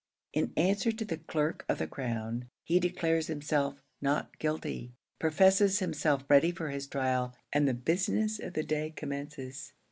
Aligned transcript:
In 0.33 0.51
answer 0.57 0.91
to 0.91 1.05
the 1.05 1.19
clerk 1.19 1.63
of 1.69 1.77
the 1.77 1.85
crown, 1.85 2.49
he 2.63 2.79
declares 2.79 3.27
himself 3.27 3.83
not 4.01 4.39
guilty, 4.39 4.93
professes 5.19 5.77
himself 5.77 6.23
ready 6.27 6.49
for 6.49 6.69
his 6.69 6.87
trial, 6.87 7.35
and 7.53 7.67
the 7.67 7.75
business 7.75 8.39
of 8.39 8.53
the 8.53 8.63
day 8.63 8.89
commences. 8.89 9.73